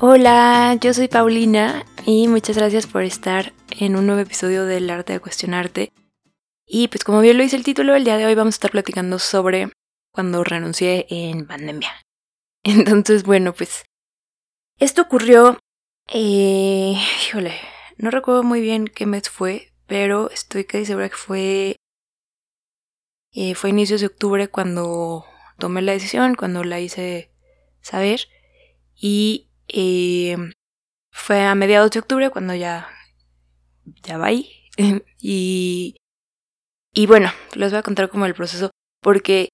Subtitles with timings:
[0.00, 5.14] Hola, yo soy Paulina y muchas gracias por estar en un nuevo episodio del arte
[5.14, 5.92] de cuestionarte.
[6.64, 8.70] Y pues como bien lo dice el título, el día de hoy vamos a estar
[8.70, 9.72] platicando sobre
[10.12, 11.90] cuando renuncié en pandemia.
[12.62, 13.86] Entonces, bueno, pues
[14.78, 15.58] esto ocurrió,
[16.14, 16.94] eh,
[17.26, 17.54] híjole,
[17.96, 21.76] no recuerdo muy bien qué mes fue, pero estoy casi segura que fue,
[23.32, 25.24] eh, fue inicios de octubre cuando
[25.58, 27.32] tomé la decisión, cuando la hice
[27.80, 28.28] saber.
[28.94, 30.34] Y y
[31.12, 32.88] fue a mediados de octubre cuando ya,
[34.02, 34.50] ya va ahí.
[35.20, 35.96] y,
[36.92, 38.70] y bueno, les voy a contar como el proceso,
[39.02, 39.50] porque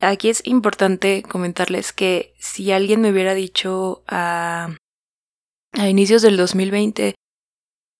[0.00, 4.76] aquí es importante comentarles que si alguien me hubiera dicho a,
[5.72, 7.14] a inicios del 2020,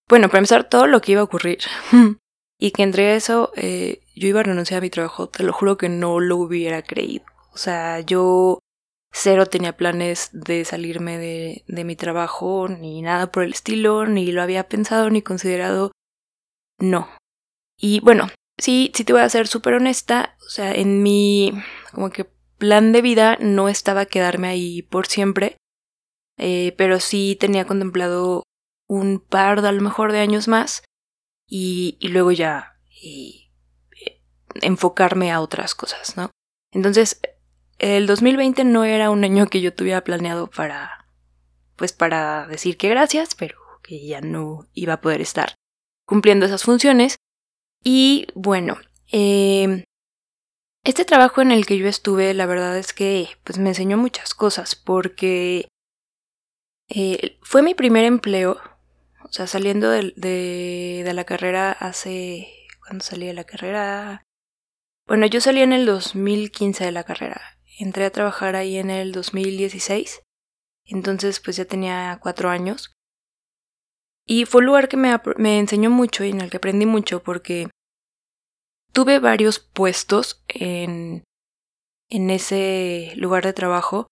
[0.09, 1.59] bueno, para empezar, todo lo que iba a ocurrir,
[2.59, 5.77] y que entre eso eh, yo iba a renunciar a mi trabajo, te lo juro
[5.77, 7.25] que no lo hubiera creído.
[7.53, 8.59] O sea, yo
[9.17, 14.29] Cero tenía planes de salirme de, de mi trabajo, ni nada por el estilo, ni
[14.33, 15.93] lo había pensado ni considerado.
[16.79, 17.07] No.
[17.79, 18.27] Y bueno,
[18.57, 20.35] sí, sí te voy a ser súper honesta.
[20.45, 21.53] O sea, en mi
[21.93, 25.55] como que plan de vida no estaba quedarme ahí por siempre.
[26.37, 28.43] Eh, pero sí tenía contemplado
[28.89, 30.83] un par de a lo mejor de años más.
[31.47, 33.53] Y, y luego ya y,
[34.05, 34.21] eh,
[34.61, 36.31] enfocarme a otras cosas, ¿no?
[36.73, 37.21] Entonces,
[37.79, 41.07] el 2020 no era un año que yo tuviera planeado para,
[41.75, 45.55] pues para decir que gracias, pero que ya no iba a poder estar
[46.05, 47.17] cumpliendo esas funciones.
[47.83, 48.77] Y bueno,
[49.11, 49.83] eh,
[50.83, 54.33] este trabajo en el que yo estuve, la verdad es que pues me enseñó muchas
[54.33, 55.67] cosas porque
[56.89, 58.59] eh, fue mi primer empleo,
[59.23, 62.47] o sea, saliendo de, de, la carrera hace...
[62.85, 64.23] ¿Cuándo salí de la carrera?
[65.07, 69.11] Bueno, yo salí en el 2015 de la carrera entré a trabajar ahí en el
[69.11, 70.21] 2016,
[70.85, 72.93] entonces pues ya tenía cuatro años.
[74.27, 77.21] Y fue un lugar que me, me enseñó mucho y en el que aprendí mucho
[77.21, 77.69] porque
[78.91, 81.23] tuve varios puestos en,
[82.09, 84.07] en ese lugar de trabajo.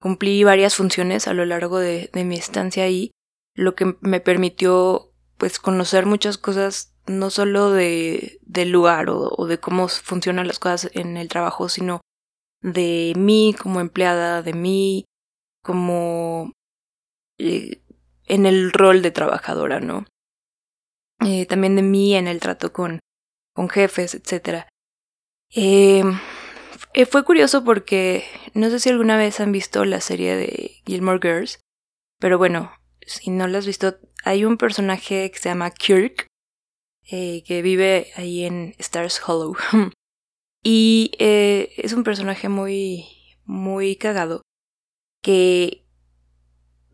[0.00, 3.10] Cumplí varias funciones a lo largo de, de mi estancia ahí,
[3.54, 9.46] lo que me permitió pues conocer muchas cosas no solo de, del lugar o, o,
[9.46, 12.00] de cómo funcionan las cosas en el trabajo, sino
[12.60, 15.04] de mí como empleada, de mí
[15.62, 16.52] como
[17.38, 17.82] eh,
[18.26, 20.06] en el rol de trabajadora, ¿no?
[21.24, 23.00] Eh, también de mí en el trato con,
[23.54, 24.66] con jefes, etc.
[25.54, 26.02] Eh,
[27.10, 28.24] fue curioso porque
[28.54, 31.60] no sé si alguna vez han visto la serie de Gilmore Girls,
[32.18, 32.72] pero bueno,
[33.06, 36.26] si no la has visto, hay un personaje que se llama Kirk,
[37.08, 39.56] que vive ahí en Stars Hollow.
[40.70, 43.06] Y eh, es un personaje muy,
[43.46, 44.42] muy cagado.
[45.22, 45.86] Que,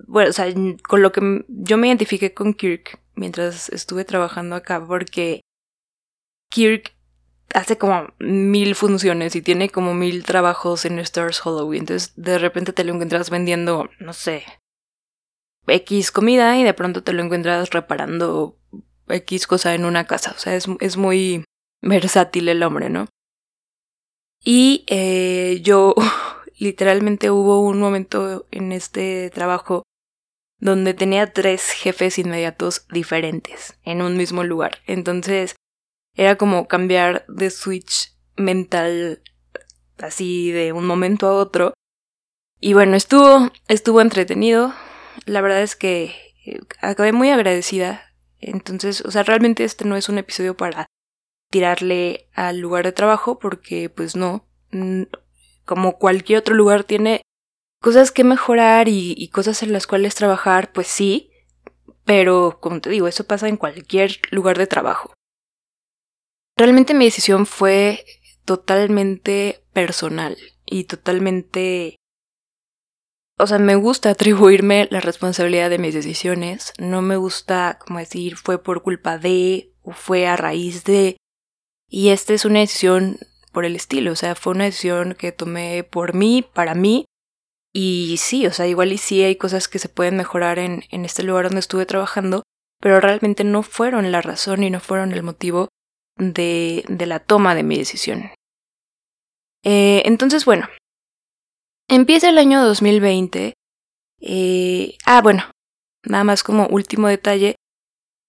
[0.07, 0.47] bueno, o sea,
[0.89, 5.41] con lo que yo me identifiqué con Kirk mientras estuve trabajando acá, porque
[6.53, 6.95] Kirk
[7.53, 11.75] hace como mil funciones y tiene como mil trabajos en Stars Hollow.
[11.75, 14.45] Y entonces de repente te lo encuentras vendiendo, no sé,
[15.67, 18.57] X comida y de pronto te lo encuentras reparando
[19.09, 20.31] X cosa en una casa.
[20.31, 21.45] O sea, es, es muy
[21.83, 23.09] versátil el hombre, ¿no?
[24.45, 25.95] Y eh, yo
[26.59, 29.83] literalmente hubo un momento en este trabajo
[30.61, 34.79] donde tenía tres jefes inmediatos diferentes en un mismo lugar.
[34.87, 35.57] Entonces
[36.15, 39.23] era como cambiar de switch mental
[39.99, 41.75] así de un momento a otro.
[42.61, 44.73] Y bueno, estuvo, estuvo entretenido.
[45.27, 46.15] La verdad es que
[46.47, 48.15] eh, acabé muy agradecida.
[48.41, 50.87] Entonces, o sea, realmente este no es un episodio para
[51.55, 54.45] tirarle al lugar de trabajo porque pues no,
[55.65, 57.23] como cualquier otro lugar tiene
[57.81, 61.31] cosas que mejorar y, cosas en las cuales trabajar, pues sí,
[62.05, 65.15] pero como te digo, eso pasa en cualquier lugar de trabajo.
[66.57, 68.05] Realmente mi decisión fue
[68.45, 70.37] totalmente personal
[70.67, 71.95] y totalmente...
[73.39, 78.37] O sea, me gusta atribuirme la responsabilidad de mis decisiones, no me gusta como decir
[78.37, 81.17] fue por culpa de o fue a raíz de
[81.89, 83.19] y esta es una decisión
[83.53, 87.07] por el estilo, o sea, fue una decisión que tomé por mí, para mí,
[87.73, 91.05] y sí, o sea, igual y sí hay cosas que se pueden mejorar en, en
[91.05, 92.43] este lugar donde estuve trabajando,
[92.81, 95.69] pero realmente no fueron la razón y no fueron el motivo
[96.17, 98.31] de, de la toma de mi decisión.
[99.65, 100.69] Eh, entonces, bueno,
[101.89, 103.55] empieza el año 2020.
[104.21, 105.51] Eh, ah, bueno,
[106.05, 107.57] nada más como último detalle,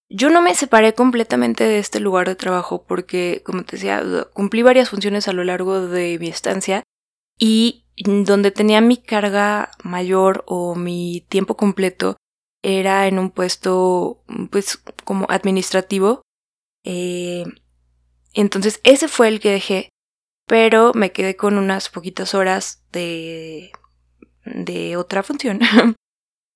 [0.08, 4.62] yo no me separé completamente de este lugar de trabajo porque, como te decía, cumplí
[4.62, 6.82] varias funciones a lo largo de mi estancia
[7.38, 12.16] y donde tenía mi carga mayor o mi tiempo completo
[12.62, 16.22] era en un puesto pues como administrativo.
[16.84, 17.44] Eh,
[18.32, 19.88] entonces ese fue el que dejé,
[20.46, 23.72] pero me quedé con unas poquitas horas de,
[24.44, 25.60] de otra función,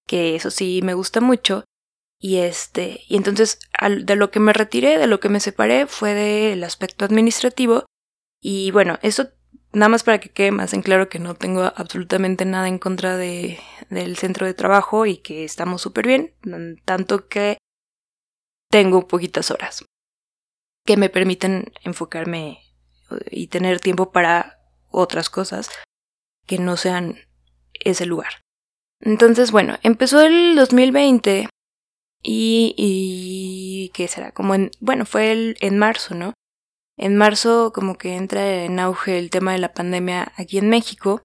[0.07, 1.65] que eso sí me gusta mucho.
[2.23, 3.59] Y este, y entonces
[4.03, 7.87] de lo que me retiré, de lo que me separé fue del aspecto administrativo.
[8.43, 9.31] Y bueno, eso
[9.73, 13.17] nada más para que quede más en claro que no tengo absolutamente nada en contra
[13.17, 13.59] de,
[13.89, 16.35] del centro de trabajo y que estamos súper bien,
[16.85, 17.57] tanto que
[18.71, 19.85] tengo poquitas horas
[20.87, 22.61] que me permiten enfocarme
[23.31, 25.71] y tener tiempo para otras cosas
[26.47, 27.19] que no sean
[27.73, 28.43] ese lugar.
[29.01, 31.49] Entonces, bueno, empezó el 2020
[32.23, 34.33] y, ¿qué será?
[34.33, 36.35] Como en, bueno, fue el, en marzo, ¿no?
[36.97, 41.23] En marzo como que entra en auge el tema de la pandemia aquí en México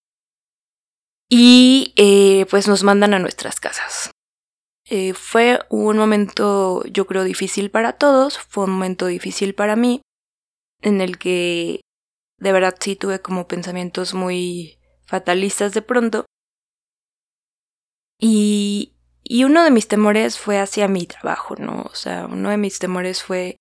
[1.29, 4.11] y eh, pues nos mandan a nuestras casas.
[4.87, 10.01] Eh, fue un momento yo creo difícil para todos, fue un momento difícil para mí
[10.81, 11.81] en el que
[12.39, 16.25] de verdad sí tuve como pensamientos muy fatalistas de pronto
[18.19, 18.94] y,
[19.27, 21.81] y uno de mis temores fue hacia mi trabajo, ¿no?
[21.81, 23.57] O sea, uno de mis temores fue...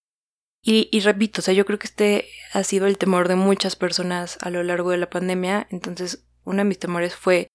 [0.62, 3.74] Y, y, repito, o sea, yo creo que este ha sido el temor de muchas
[3.74, 5.66] personas a lo largo de la pandemia.
[5.70, 7.48] Entonces, uno de mis temores fue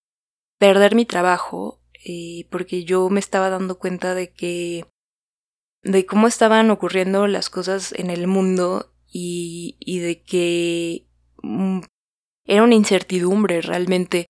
[0.57, 4.85] perder mi trabajo, eh, porque yo me estaba dando cuenta de que...
[5.83, 11.07] de cómo estaban ocurriendo las cosas en el mundo y, y de que
[11.43, 11.81] mm,
[12.45, 14.25] era una incertidumbre realmente.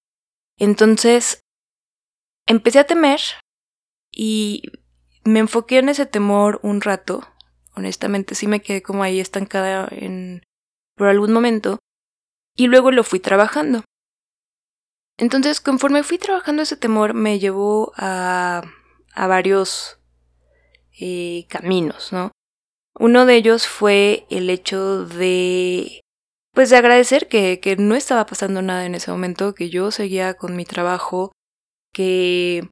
[0.57, 1.39] Entonces,
[2.45, 3.21] empecé a temer
[4.11, 4.63] y
[5.23, 7.27] me enfoqué en ese temor un rato.
[7.75, 10.43] Honestamente sí me quedé como ahí estancada en
[10.95, 11.79] por algún momento
[12.55, 13.83] y luego lo fui trabajando.
[15.17, 18.63] Entonces, conforme fui trabajando ese temor, me llevó a,
[19.13, 19.99] a varios
[20.99, 22.31] eh, caminos, ¿no?
[22.97, 26.01] Uno de ellos fue el hecho de,
[26.53, 30.33] pues, de agradecer que, que no estaba pasando nada en ese momento, que yo seguía
[30.35, 31.31] con mi trabajo,
[31.93, 32.69] que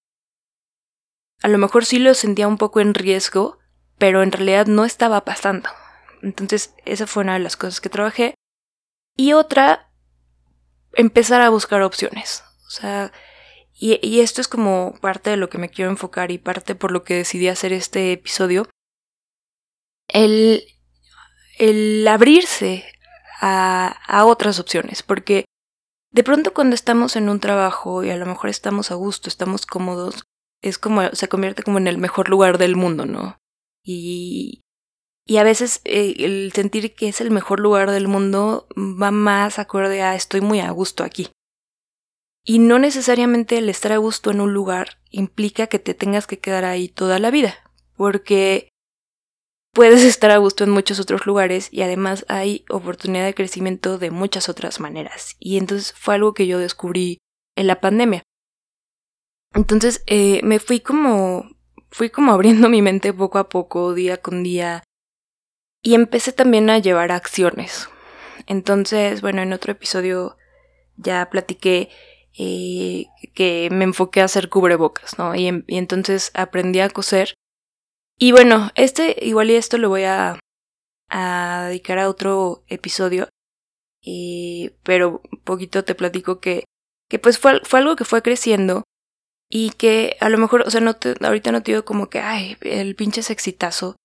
[1.42, 3.60] a lo mejor sí lo sentía un poco en riesgo,
[3.98, 5.70] pero en realidad no estaba pasando.
[6.22, 8.34] Entonces, esa fue una de las cosas que trabajé.
[9.16, 9.92] Y otra,
[10.94, 12.44] empezar a buscar opciones.
[12.68, 13.12] O sea,
[13.74, 17.04] y, esto es como parte de lo que me quiero enfocar y parte por lo
[17.04, 18.68] que decidí hacer este episodio.
[20.08, 20.64] El,
[21.60, 22.86] el abrirse
[23.40, 25.46] a, a otras opciones, porque
[26.12, 29.68] de pronto cuando estamos en un trabajo y a lo mejor estamos a gusto, estamos
[29.68, 30.24] cómodos,
[30.70, 33.38] es como, se convierte como en el mejor lugar del mundo, ¿no?
[33.84, 34.62] Y,
[35.26, 39.60] y a veces eh, el sentir que es el mejor lugar del mundo va más
[39.60, 41.30] acorde a estoy muy a gusto aquí.
[42.46, 46.40] Y no necesariamente el estar a gusto en un lugar implica que te tengas que
[46.40, 47.56] quedar ahí toda la vida,
[47.98, 48.70] porque
[49.74, 54.12] puedes estar a gusto en muchos otros lugares y además hay oportunidad de crecimiento de
[54.12, 55.36] muchas otras maneras.
[55.40, 57.18] Y entonces fue algo que yo descubrí
[57.58, 58.24] en la pandemia.
[59.54, 61.50] Entonces eh, me fui como,
[61.90, 64.84] fui como abriendo mi mente poco a poco, día con día,
[65.82, 67.90] y empecé también a llevar acciones.
[68.48, 70.38] Entonces, bueno, en otro episodio
[70.96, 71.90] ya platiqué
[72.38, 75.36] eh, que me enfoqué a hacer cubrebocas, ¿no?
[75.36, 77.34] Y, y, entonces aprendí a coser.
[78.18, 80.40] Y bueno, este, igual y esto lo voy a,
[81.10, 83.30] dedicar a otro episodio.
[84.02, 86.66] Y, pero poquito te platico que,
[87.10, 88.84] que pues fue, fue algo que fue creciendo
[89.50, 92.20] y que a lo mejor, o sea, no te, ahorita no te digo como que,
[92.20, 93.96] ay, el pinche es exitazo,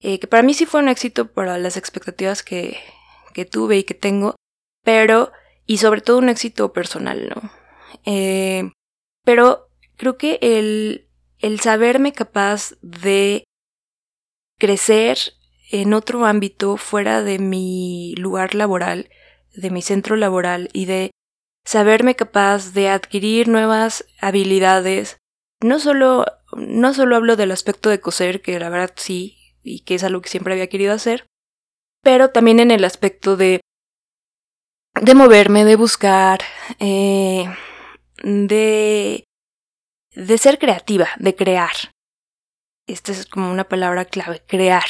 [0.00, 2.78] eh, que para mí sí fue un éxito para las expectativas que,
[3.34, 4.36] que tuve y que tengo,
[4.84, 5.32] pero,
[5.66, 7.50] y sobre todo un éxito personal, ¿no?
[8.04, 8.70] Eh,
[9.24, 13.44] pero creo que el, el saberme capaz de
[14.58, 15.18] crecer
[15.70, 19.10] en otro ámbito fuera de mi lugar laboral,
[19.54, 21.10] de mi centro laboral y de
[21.68, 25.18] saberme capaz de adquirir nuevas habilidades.
[25.62, 26.24] No solo,
[26.56, 30.22] no solo hablo del aspecto de coser, que la verdad sí, y que es algo
[30.22, 31.26] que siempre había querido hacer,
[32.02, 33.60] pero también en el aspecto de,
[34.94, 36.40] de moverme, de buscar,
[36.78, 37.44] eh,
[38.22, 39.24] de,
[40.14, 41.92] de ser creativa, de crear.
[42.86, 44.88] Esta es como una palabra clave, crear.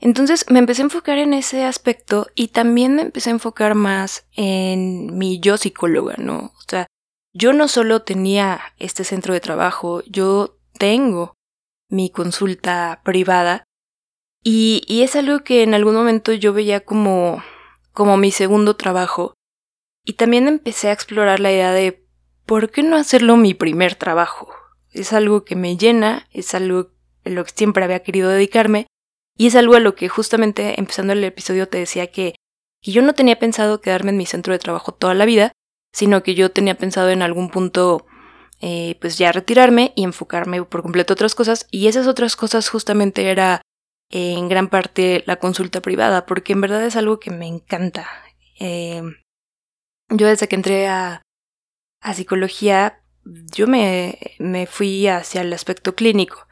[0.00, 4.26] Entonces me empecé a enfocar en ese aspecto y también me empecé a enfocar más
[4.36, 6.52] en mi yo psicóloga, ¿no?
[6.56, 6.86] O sea,
[7.32, 11.34] yo no solo tenía este centro de trabajo, yo tengo
[11.90, 13.64] mi consulta privada
[14.42, 17.42] y, es algo que en algún momento yo veía como,
[17.92, 19.34] como mi segundo trabajo
[20.04, 22.06] Y también empecé a explorar la idea de
[22.46, 24.48] ¿por qué no hacerlo mi primer trabajo?
[24.92, 26.92] Es algo que me llena, es algo
[27.24, 28.86] a lo que siempre había querido dedicarme
[29.38, 32.34] y es algo a lo que justamente empezando el episodio te decía que,
[32.82, 35.52] que yo no tenía pensado quedarme en mi centro de trabajo toda la vida,
[35.92, 38.04] sino que yo tenía pensado en algún punto
[38.60, 42.68] eh, pues ya retirarme y enfocarme por completo a otras cosas y esas otras cosas
[42.68, 43.62] justamente era
[44.10, 48.08] eh, en gran parte la consulta privada porque en verdad es algo que me encanta.
[48.58, 49.02] Eh,
[50.08, 51.22] yo desde que entré a,
[52.00, 56.48] a psicología, yo me, me, fui hacia el aspecto clínico.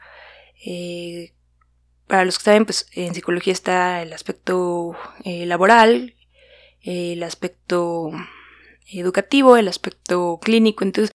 [2.07, 6.15] Para los que saben, pues en psicología está el aspecto eh, laboral,
[6.81, 8.11] el aspecto
[8.91, 10.83] educativo, el aspecto clínico.
[10.83, 11.11] Entonces,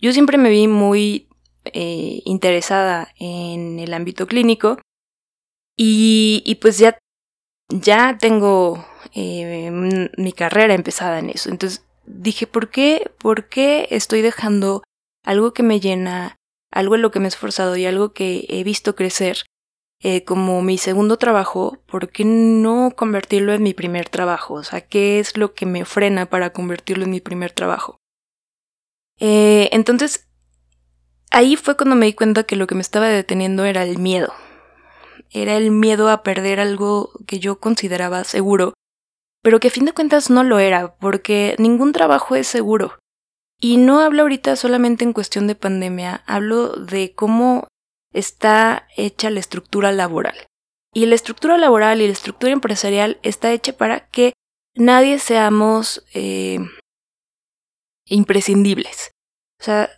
[0.00, 1.28] yo siempre me vi muy
[1.64, 4.78] eh, interesada en el ámbito clínico
[5.76, 6.98] y, pues ya,
[7.68, 9.70] ya tengo eh,
[10.16, 11.50] mi carrera empezada en eso.
[11.50, 14.84] Entonces, dije, ¿por qué, ¿por qué estoy dejando
[15.24, 16.36] algo que me llena,
[16.70, 19.44] algo en lo que me he esforzado y algo que he visto crecer
[20.00, 21.78] eh, como mi segundo trabajo?
[21.86, 24.54] ¿Por qué no convertirlo en mi primer trabajo?
[24.54, 27.98] O sea, ¿qué es lo que me frena para convertirlo en mi primer trabajo?
[29.18, 30.28] Eh, entonces,
[31.30, 34.32] ahí fue cuando me di cuenta que lo que me estaba deteniendo era el miedo.
[35.30, 38.74] Era el miedo a perder algo que yo consideraba seguro
[39.46, 42.98] pero que a fin de cuentas no lo era, porque ningún trabajo es seguro.
[43.60, 47.68] Y no hablo ahorita solamente en cuestión de pandemia, hablo de cómo
[48.16, 50.46] está hecha la estructura laboral.
[50.94, 54.32] Y la estructura laboral y la estructura empresarial está hecha para que
[54.74, 56.58] nadie seamos eh,
[58.06, 59.10] imprescindibles.
[59.60, 59.90] O sea,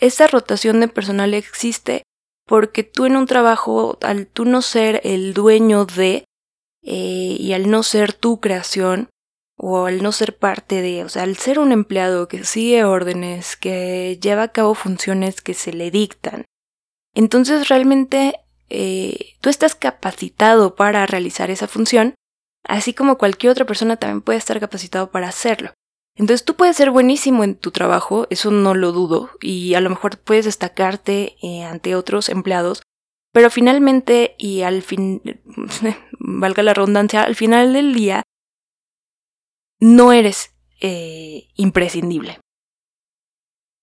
[0.00, 2.02] esa rotación de personal existe
[2.46, 6.24] porque tú en un trabajo, al tú no ser el dueño de,
[6.84, 9.08] eh, y al no ser tu creación
[9.56, 13.56] o al no ser parte de, o sea, al ser un empleado que sigue órdenes,
[13.56, 16.44] que lleva a cabo funciones que se le dictan,
[17.14, 18.40] entonces realmente
[18.70, 22.14] eh, tú estás capacitado para realizar esa función,
[22.64, 25.72] así como cualquier otra persona también puede estar capacitado para hacerlo.
[26.14, 29.90] Entonces tú puedes ser buenísimo en tu trabajo, eso no lo dudo, y a lo
[29.90, 32.82] mejor puedes destacarte eh, ante otros empleados
[33.32, 35.22] pero finalmente, y al fin,
[36.18, 38.22] valga la redundancia, al final del día,
[39.80, 42.38] no eres eh, imprescindible.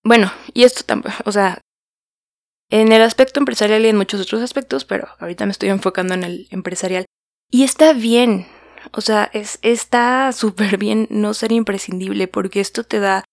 [0.04, 1.60] Bueno, y esto tampoco, o sea,
[2.70, 6.24] en el aspecto empresarial y en muchos otros aspectos, pero ahorita me estoy enfocando en
[6.24, 7.06] el empresarial.
[7.52, 8.46] Y está bien,
[8.92, 13.24] o sea, es, está súper bien no ser imprescindible porque esto te da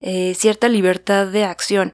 [0.00, 1.92] eh, cierta libertad de acción.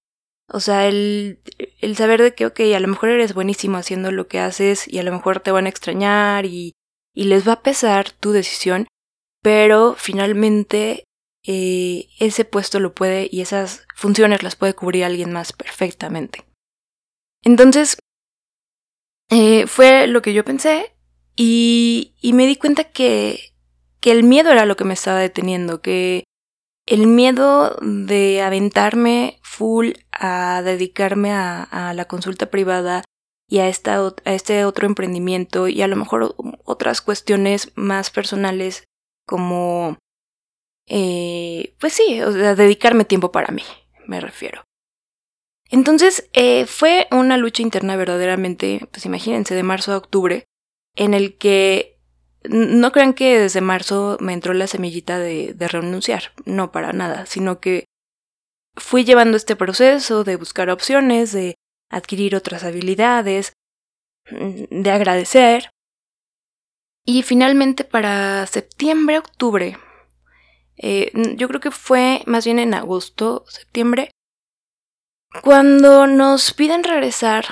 [0.48, 1.40] O sea, el,
[1.80, 4.98] el saber de que, ok, a lo mejor eres buenísimo haciendo lo que haces y
[4.98, 6.74] a lo mejor te van a extrañar y,
[7.14, 8.86] y les va a pesar tu decisión,
[9.42, 11.04] pero finalmente
[11.44, 16.44] eh, ese puesto lo puede y esas funciones las puede cubrir alguien más perfectamente.
[17.42, 17.98] Entonces,
[19.30, 20.94] eh, fue lo que yo pensé
[21.36, 23.54] y, me di cuenta que,
[24.00, 26.24] que el miedo era lo que me estaba deteniendo, que
[26.86, 33.04] el miedo de aventarme full a dedicarme a, la consulta privada
[33.48, 36.34] y a, esta, a este otro emprendimiento y a lo mejor
[36.64, 38.84] otras cuestiones más personales
[39.26, 39.98] como,
[40.86, 43.62] eh, pues sí, o sea, dedicarme tiempo para mí,
[44.06, 44.64] me refiero.
[45.72, 50.44] Entonces eh, fue una lucha interna verdaderamente, pues imagínense, de marzo a octubre,
[50.94, 51.98] en el que
[52.44, 57.58] no crean que desde marzo me entró la semillita de, renunciar, no para nada, sino
[57.58, 57.86] que
[58.76, 61.54] fui llevando este proceso de buscar opciones, de
[61.88, 63.54] adquirir otras habilidades,
[64.30, 65.70] de agradecer.
[67.06, 69.78] Y finalmente para septiembre, octubre,
[70.76, 74.10] eh, yo creo que fue más bien en agosto, septiembre,
[75.40, 77.46] cuando nos piden regresar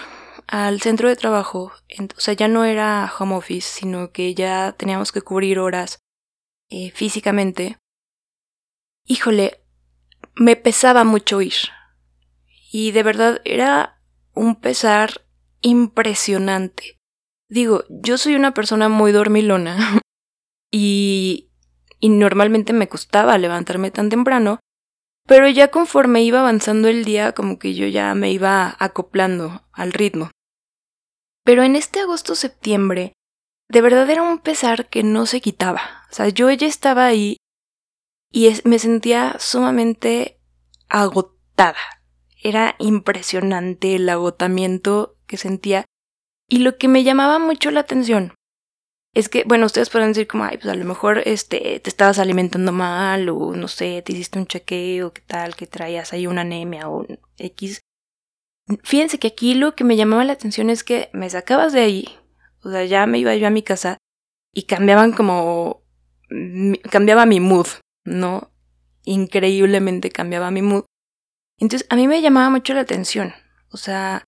[0.46, 1.72] al centro de trabajo,
[2.16, 6.00] o sea, ya no era home office, sino que ya teníamos que cubrir horas
[6.68, 7.78] eh, físicamente,
[9.06, 9.62] híjole,
[10.34, 11.54] me pesaba mucho ir.
[12.72, 14.00] Y de verdad era
[14.34, 15.22] un pesar
[15.60, 16.98] impresionante.
[17.48, 20.00] Digo, yo soy una persona muy dormilona
[20.70, 21.50] y,
[21.98, 24.60] y normalmente me costaba levantarme tan temprano,
[25.30, 29.92] pero ya conforme iba avanzando el día como que yo ya me iba acoplando al
[29.92, 30.32] ritmo.
[31.44, 33.12] Pero en este agosto-septiembre,
[33.68, 35.82] de verdad era un pesar que no se quitaba.
[36.10, 37.36] O sea, yo ya estaba ahí
[38.32, 40.40] y me sentía sumamente
[40.88, 41.78] agotada.
[42.42, 45.84] Era impresionante el agotamiento que sentía.
[46.48, 48.34] Y lo que me llamaba mucho la atención
[49.14, 52.18] es que, bueno, ustedes pueden decir como, ay, pues a lo mejor este, te estabas
[52.18, 56.42] alimentando mal o no sé, te hiciste un chequeo, qué tal, que traías ahí una
[56.42, 57.80] anemia o un X.
[58.84, 62.08] Fíjense que aquí lo que me llamaba la atención es que me sacabas de ahí,
[62.62, 63.98] o sea, ya me iba yo a mi casa
[64.54, 65.82] y cambiaban como,
[66.88, 67.66] cambiaba mi mood,
[68.04, 68.52] ¿no?
[69.04, 70.84] Increíblemente cambiaba mi mood.
[71.58, 73.34] Entonces, a mí me llamaba mucho la atención,
[73.70, 74.24] o sea,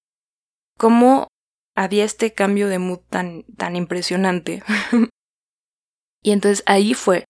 [0.77, 1.29] cómo
[1.75, 4.63] había este cambio de mood tan, tan impresionante.
[6.23, 7.25] y entonces ahí fue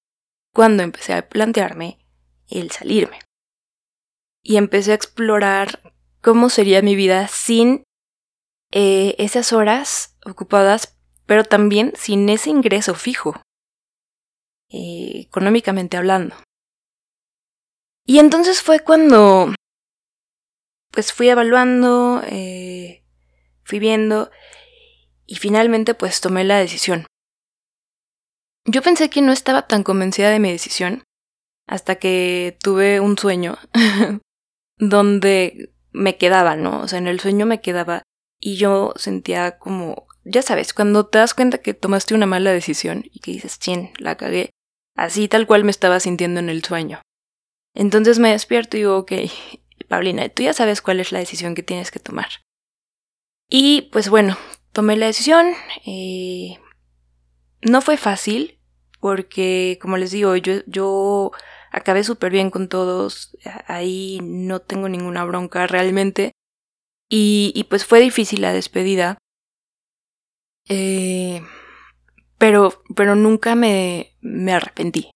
[0.52, 1.98] cuando empecé a plantearme
[2.48, 3.20] el salirme.
[4.42, 7.84] Y empecé a explorar cómo sería mi vida sin
[8.72, 13.40] eh, esas horas ocupadas, pero también sin ese ingreso fijo,
[14.70, 16.34] eh, económicamente hablando.
[18.04, 19.54] Y entonces fue cuando
[20.90, 23.01] pues fui evaluando, eh,
[23.64, 24.30] fui viendo
[25.26, 27.06] y finalmente pues tomé la decisión.
[28.64, 31.02] Yo pensé que no estaba tan convencida de mi decisión
[31.66, 33.58] hasta que tuve un sueño
[34.78, 36.80] donde me quedaba, ¿no?
[36.80, 38.02] O sea, en el sueño me quedaba
[38.40, 43.04] y yo sentía como, ya sabes, cuando te das cuenta que tomaste una mala decisión
[43.10, 44.50] y que dices, chin, la cagué,
[44.96, 47.00] así tal cual me estaba sintiendo en el sueño.
[47.74, 49.12] Entonces me despierto y digo, ok,
[49.88, 52.28] Paulina, tú ya sabes cuál es la decisión que tienes que tomar.
[53.54, 54.38] Y pues bueno,
[54.72, 55.52] tomé la decisión.
[55.84, 56.58] Eh,
[57.60, 58.58] no fue fácil
[58.98, 61.32] porque, como les digo, yo, yo
[61.70, 63.36] acabé súper bien con todos.
[63.66, 66.32] Ahí no tengo ninguna bronca realmente.
[67.10, 69.18] Y, pues fue difícil la despedida.
[70.70, 71.42] Eh,
[72.38, 75.10] pero, pero nunca me, me arrepentí.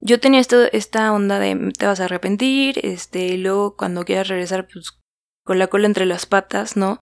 [0.00, 4.68] Yo tenía esto, esta onda de te vas a arrepentir, este, luego cuando quieras regresar,
[4.72, 4.98] pues
[5.44, 7.00] con la cola entre las patas, ¿no?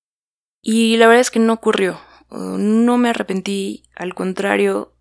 [0.68, 2.00] Y la verdad es que no ocurrió.
[2.28, 4.96] No me arrepentí, al contrario,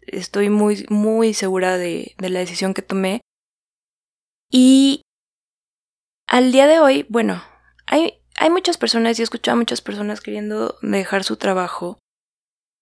[0.00, 3.20] estoy muy, muy segura de, de la decisión que tomé.
[4.50, 5.02] Y
[6.26, 7.44] al día de hoy, bueno,
[7.86, 11.98] hay, hay muchas personas, y he escuchado a muchas personas queriendo dejar su trabajo.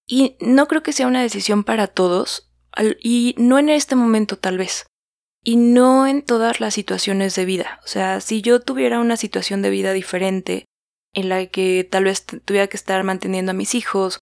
[0.07, 2.53] Y no creo que sea una decisión para todos,
[3.01, 4.87] y no en este momento tal vez,
[5.43, 7.81] y no en todas las situaciones de vida.
[7.85, 10.67] O sea, si yo tuviera una situación de vida diferente,
[11.15, 14.19] en la que tal vez tuviera que estar manteniendo a mis hijos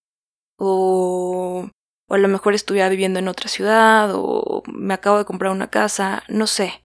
[0.57, 1.69] o,
[2.07, 5.69] o a lo mejor estuviera viviendo en otra ciudad o me acabo de comprar una
[5.69, 6.83] casa, no sé.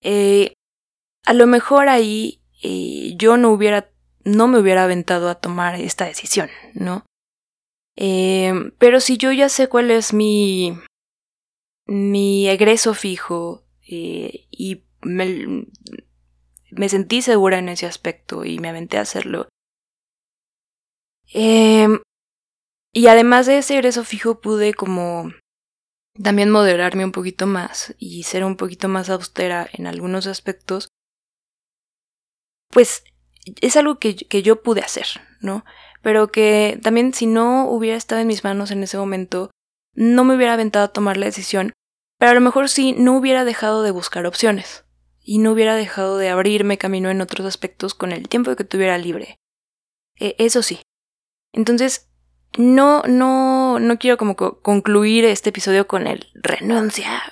[0.00, 0.54] Eh,
[1.24, 3.90] a lo mejor ahí eh, yo no hubiera,
[4.24, 7.04] no me hubiera aventado a tomar esta decisión, ¿no?
[7.96, 10.78] Eh, pero si yo ya sé cuál es mi,
[11.86, 15.66] mi egreso fijo y me,
[16.76, 19.48] me sentí segura en ese aspecto y me aventé a hacerlo.
[21.32, 22.00] Em,
[22.92, 25.32] y además de ese egreso fijo pude como
[26.22, 30.88] también moderarme un poquito más y ser un poquito más austera en algunos aspectos.
[32.70, 33.04] Pues
[33.60, 35.06] es algo que, que yo pude hacer,
[35.40, 35.64] ¿no?
[36.02, 39.50] Pero que también si no hubiera estado en mis manos en ese momento,
[39.94, 41.72] no me hubiera aventado a tomar la decisión,
[42.18, 44.83] pero a lo mejor sí no hubiera dejado de buscar opciones
[45.24, 48.98] y no hubiera dejado de abrirme camino en otros aspectos con el tiempo que tuviera
[48.98, 49.40] libre.
[50.20, 50.80] E, eso sí.
[51.52, 52.10] Entonces,
[52.58, 57.22] no, no, no quiero como concluir este episodio con el renuncia.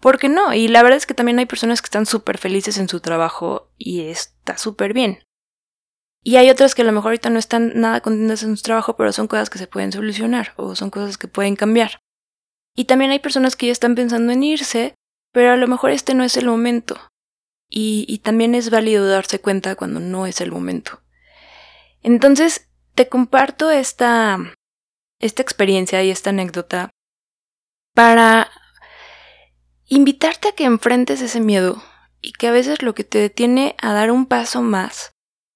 [0.00, 2.88] Porque no, y la verdad es que también hay personas que están súper felices en
[2.88, 5.24] su trabajo y está súper bien.
[6.24, 8.96] Y hay otras que a lo mejor ahorita no están nada contentas en su trabajo,
[8.96, 11.98] pero son cosas que se pueden solucionar o son cosas que pueden cambiar.
[12.76, 14.94] Y también hay personas que ya están pensando en irse,
[15.32, 17.00] pero a lo mejor este no es el momento.
[17.74, 21.00] Y, también es válido darse cuenta cuando no es el momento.
[22.02, 24.38] Entonces, te comparto esta,
[25.20, 26.90] esta experiencia y esta anécdota
[27.94, 28.50] para
[29.86, 31.82] invitarte a que enfrentes ese miedo
[32.20, 35.12] y que a veces lo que te detiene a dar un paso más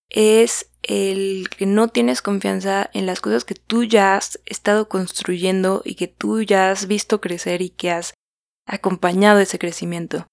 [0.09, 5.83] es el que no tienes confianza en las cosas que tú ya has estado construyendo
[5.85, 8.14] y que tú ya has visto crecer y que has
[8.66, 10.26] acompañado ese crecimiento.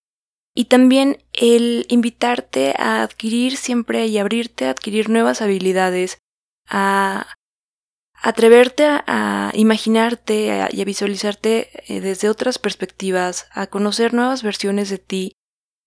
[0.56, 6.20] Y también el invitarte a adquirir siempre y abrirte a adquirir nuevas habilidades,
[6.68, 7.28] a
[8.24, 14.98] atreverte a, imaginarte y a visualizarte eh, desde otras perspectivas, a conocer nuevas versiones de
[14.98, 15.34] ti,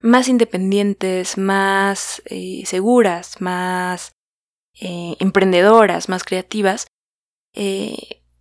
[0.03, 4.13] más independientes, más eh, seguras, más
[4.79, 6.87] eh, emprendedoras, más creativas,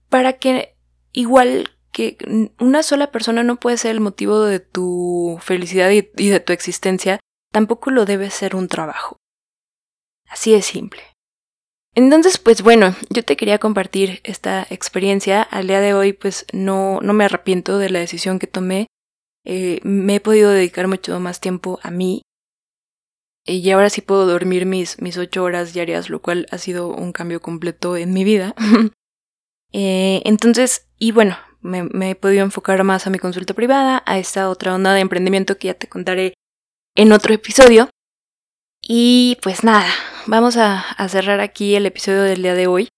[0.10, 0.76] para que
[1.14, 2.18] igual que
[2.60, 7.22] una sola persona no puede ser el motivo de tu felicidad y, de tu existencia,
[7.54, 9.16] tampoco lo debe ser un trabajo.
[10.28, 11.02] Así de simple.
[11.96, 15.42] Entonces, pues bueno, yo te quería compartir esta experiencia.
[15.42, 18.88] Al día de hoy, pues no, no me arrepiento de la decisión que tomé.
[19.46, 22.24] Eh, me he podido dedicar mucho más tiempo a mí.
[23.46, 27.14] Y ahora sí puedo dormir mis, mis ocho horas diarias, lo cual ha sido un
[27.14, 28.54] cambio completo en mi vida.
[29.78, 34.50] Eh, entonces, y bueno, me, he podido enfocar más a mi consulta privada, a esta
[34.50, 36.34] otra onda de emprendimiento que ya te contaré
[36.96, 37.90] en otro episodio.
[38.82, 39.88] Y pues nada,
[40.28, 42.90] vamos a, cerrar aquí el episodio del día de hoy.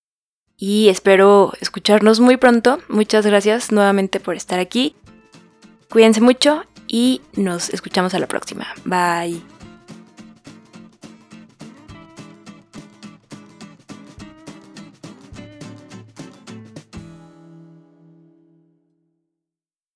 [0.58, 2.80] Y espero escucharnos muy pronto.
[2.90, 4.96] Muchas gracias nuevamente por estar aquí.
[5.90, 8.68] Cuídense mucho y nos escuchamos a la próxima.
[8.84, 9.57] Bye.